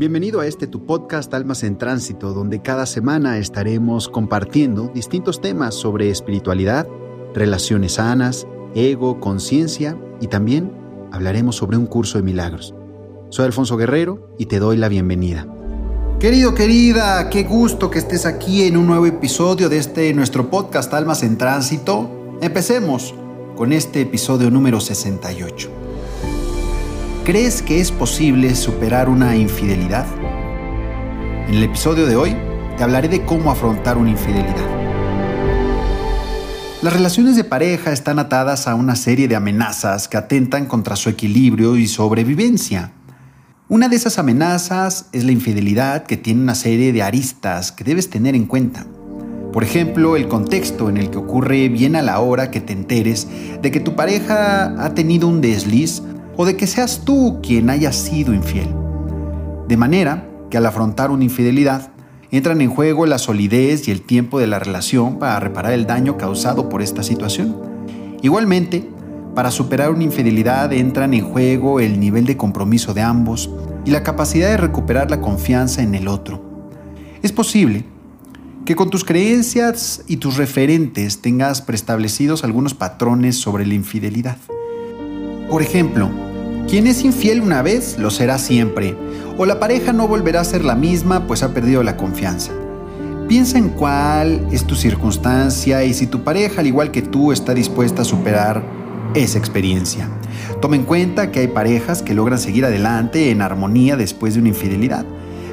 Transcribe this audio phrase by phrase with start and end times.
[0.00, 5.74] Bienvenido a este tu podcast Almas en Tránsito, donde cada semana estaremos compartiendo distintos temas
[5.74, 6.88] sobre espiritualidad,
[7.34, 10.72] relaciones sanas, ego, conciencia y también
[11.12, 12.74] hablaremos sobre un curso de milagros.
[13.28, 15.46] Soy Alfonso Guerrero y te doy la bienvenida.
[16.18, 20.94] Querido, querida, qué gusto que estés aquí en un nuevo episodio de este nuestro podcast
[20.94, 22.38] Almas en Tránsito.
[22.40, 23.14] Empecemos
[23.54, 25.89] con este episodio número 68.
[27.30, 30.04] ¿Crees que es posible superar una infidelidad?
[31.46, 32.36] En el episodio de hoy
[32.76, 34.66] te hablaré de cómo afrontar una infidelidad.
[36.82, 41.08] Las relaciones de pareja están atadas a una serie de amenazas que atentan contra su
[41.08, 42.90] equilibrio y sobrevivencia.
[43.68, 48.10] Una de esas amenazas es la infidelidad que tiene una serie de aristas que debes
[48.10, 48.86] tener en cuenta.
[49.52, 53.28] Por ejemplo, el contexto en el que ocurre bien a la hora que te enteres
[53.62, 56.02] de que tu pareja ha tenido un desliz
[56.40, 58.74] o de que seas tú quien haya sido infiel.
[59.68, 61.92] De manera que al afrontar una infidelidad,
[62.30, 66.16] entran en juego la solidez y el tiempo de la relación para reparar el daño
[66.16, 67.58] causado por esta situación.
[68.22, 68.88] Igualmente,
[69.34, 73.50] para superar una infidelidad entran en juego el nivel de compromiso de ambos
[73.84, 76.42] y la capacidad de recuperar la confianza en el otro.
[77.20, 77.84] Es posible
[78.64, 84.38] que con tus creencias y tus referentes tengas preestablecidos algunos patrones sobre la infidelidad.
[85.50, 86.29] Por ejemplo,
[86.70, 88.94] quien es infiel una vez, lo será siempre,
[89.36, 92.52] o la pareja no volverá a ser la misma, pues ha perdido la confianza.
[93.28, 97.54] Piensa en cuál es tu circunstancia y si tu pareja, al igual que tú, está
[97.54, 98.62] dispuesta a superar
[99.14, 100.08] esa experiencia.
[100.60, 104.50] Toma en cuenta que hay parejas que logran seguir adelante en armonía después de una
[104.50, 105.04] infidelidad,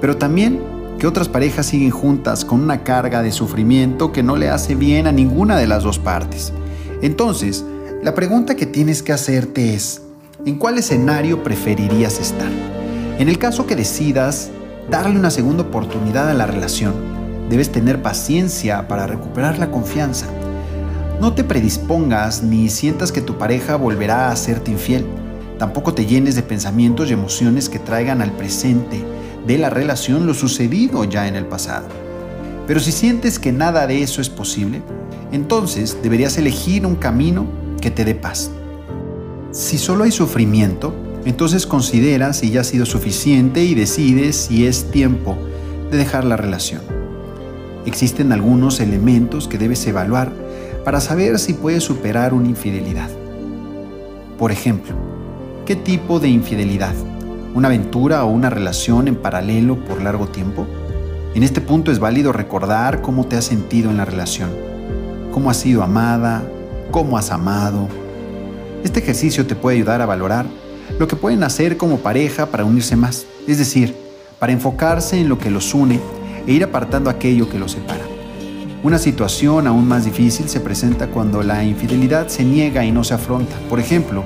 [0.00, 0.60] pero también
[1.00, 5.08] que otras parejas siguen juntas con una carga de sufrimiento que no le hace bien
[5.08, 6.52] a ninguna de las dos partes.
[7.02, 7.64] Entonces,
[8.00, 10.02] la pregunta que tienes que hacerte es,
[10.46, 12.48] ¿En cuál escenario preferirías estar?
[13.18, 14.50] En el caso que decidas
[14.90, 16.94] darle una segunda oportunidad a la relación,
[17.50, 20.28] debes tener paciencia para recuperar la confianza.
[21.20, 25.04] No te predispongas ni sientas que tu pareja volverá a hacerte infiel.
[25.58, 29.04] Tampoco te llenes de pensamientos y emociones que traigan al presente
[29.46, 31.88] de la relación lo sucedido ya en el pasado.
[32.66, 34.80] Pero si sientes que nada de eso es posible,
[35.32, 37.44] entonces deberías elegir un camino
[37.82, 38.50] que te dé paz.
[39.52, 40.94] Si solo hay sufrimiento,
[41.24, 45.36] entonces considera si ya ha sido suficiente y decides si es tiempo
[45.90, 46.82] de dejar la relación.
[47.84, 50.30] Existen algunos elementos que debes evaluar
[50.84, 53.10] para saber si puedes superar una infidelidad.
[54.38, 54.94] Por ejemplo,
[55.66, 56.94] ¿qué tipo de infidelidad?
[57.52, 60.64] ¿Una aventura o una relación en paralelo por largo tiempo?
[61.34, 64.50] En este punto es válido recordar cómo te has sentido en la relación,
[65.32, 66.44] cómo has sido amada,
[66.92, 67.88] cómo has amado,
[68.84, 70.46] este ejercicio te puede ayudar a valorar
[70.98, 73.94] lo que pueden hacer como pareja para unirse más, es decir,
[74.38, 76.00] para enfocarse en lo que los une
[76.46, 78.04] e ir apartando aquello que los separa.
[78.82, 83.14] Una situación aún más difícil se presenta cuando la infidelidad se niega y no se
[83.14, 83.54] afronta.
[83.68, 84.24] Por ejemplo,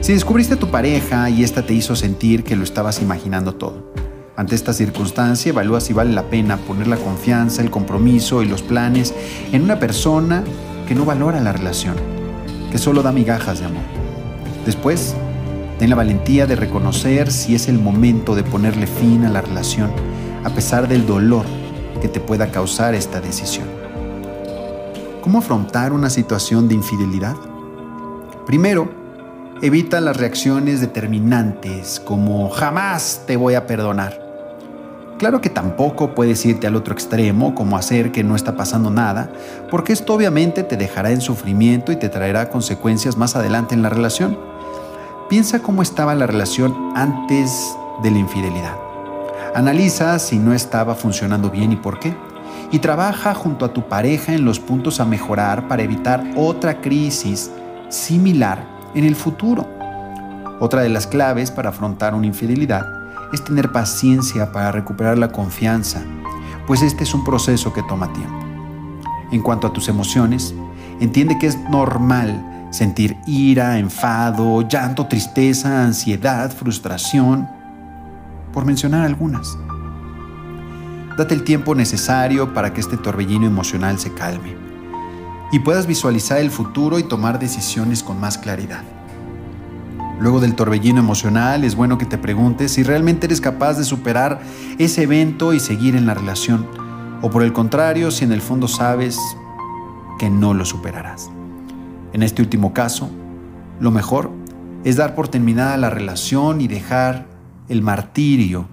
[0.00, 3.92] si descubriste a tu pareja y ésta te hizo sentir que lo estabas imaginando todo.
[4.34, 8.62] Ante esta circunstancia, evalúa si vale la pena poner la confianza, el compromiso y los
[8.62, 9.14] planes
[9.52, 10.42] en una persona
[10.86, 12.15] que no valora la relación
[12.70, 13.84] que solo da migajas de amor.
[14.64, 15.14] Después,
[15.78, 19.90] ten la valentía de reconocer si es el momento de ponerle fin a la relación,
[20.44, 21.44] a pesar del dolor
[22.00, 23.66] que te pueda causar esta decisión.
[25.22, 27.36] ¿Cómo afrontar una situación de infidelidad?
[28.46, 28.88] Primero,
[29.62, 34.25] evita las reacciones determinantes como jamás te voy a perdonar
[35.18, 39.30] Claro que tampoco puedes irte al otro extremo, como hacer que no está pasando nada,
[39.70, 43.88] porque esto obviamente te dejará en sufrimiento y te traerá consecuencias más adelante en la
[43.88, 44.38] relación.
[45.30, 47.50] Piensa cómo estaba la relación antes
[48.02, 48.76] de la infidelidad.
[49.54, 52.14] Analiza si no estaba funcionando bien y por qué.
[52.70, 57.50] Y trabaja junto a tu pareja en los puntos a mejorar para evitar otra crisis
[57.88, 59.66] similar en el futuro.
[60.60, 62.95] Otra de las claves para afrontar una infidelidad
[63.32, 66.02] es tener paciencia para recuperar la confianza,
[66.66, 68.38] pues este es un proceso que toma tiempo.
[69.32, 70.54] En cuanto a tus emociones,
[71.00, 77.48] entiende que es normal sentir ira, enfado, llanto, tristeza, ansiedad, frustración,
[78.52, 79.56] por mencionar algunas.
[81.16, 84.54] Date el tiempo necesario para que este torbellino emocional se calme
[85.52, 88.82] y puedas visualizar el futuro y tomar decisiones con más claridad.
[90.18, 94.40] Luego del torbellino emocional, es bueno que te preguntes si realmente eres capaz de superar
[94.78, 96.66] ese evento y seguir en la relación,
[97.20, 99.18] o por el contrario, si en el fondo sabes
[100.18, 101.30] que no lo superarás.
[102.14, 103.10] En este último caso,
[103.78, 104.30] lo mejor
[104.84, 107.26] es dar por terminada la relación y dejar
[107.68, 108.68] el martirio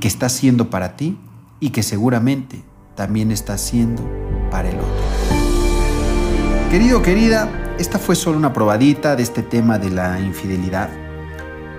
[0.00, 1.16] que está haciendo para ti
[1.60, 2.64] y que seguramente
[2.96, 4.02] también está haciendo
[4.50, 4.88] para el otro.
[6.70, 7.48] Querido, querida,
[7.82, 10.88] esta fue solo una probadita de este tema de la infidelidad.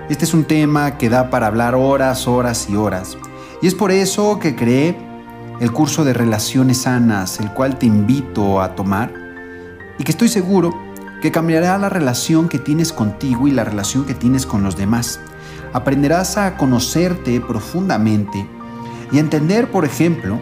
[0.09, 3.17] Este es un tema que da para hablar horas, horas y horas.
[3.61, 4.97] Y es por eso que creé
[5.61, 9.13] el curso de relaciones sanas, el cual te invito a tomar
[9.97, 10.77] y que estoy seguro
[11.21, 15.21] que cambiará la relación que tienes contigo y la relación que tienes con los demás.
[15.71, 18.45] Aprenderás a conocerte profundamente
[19.09, 20.37] y a entender, por ejemplo,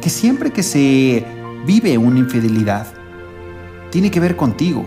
[0.00, 1.26] que siempre que se
[1.66, 3.01] vive una infidelidad,
[3.92, 4.84] tiene que ver contigo.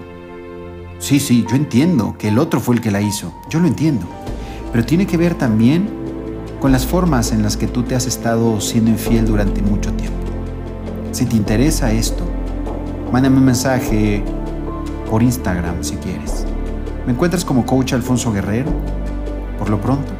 [0.97, 4.07] Sí, sí, yo entiendo que el otro fue el que la hizo, yo lo entiendo,
[4.71, 5.87] pero tiene que ver también
[6.59, 10.17] con las formas en las que tú te has estado siendo infiel durante mucho tiempo.
[11.11, 12.25] Si te interesa esto,
[13.11, 14.23] mándame un mensaje
[15.09, 16.45] por Instagram si quieres.
[17.05, 18.71] Me encuentras como coach Alfonso Guerrero.
[19.59, 20.11] Por lo pronto,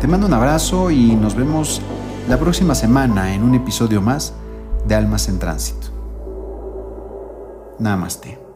[0.00, 1.80] te mando un abrazo y nos vemos
[2.28, 4.34] la próxima semana en un episodio más
[4.86, 5.97] de Almas en Tránsito.
[7.78, 8.47] Namaste.